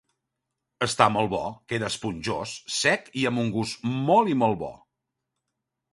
Està 0.85 1.05
molt 1.15 1.29
bo, 1.33 1.41
queda 1.73 1.91
esponjós, 1.93 2.55
sec 2.79 3.11
i 3.25 3.29
amb 3.33 3.43
un 3.45 3.53
gust 3.59 3.89
molt 4.11 4.33
i 4.37 4.37
molt 4.45 4.63
bo. 4.65 4.75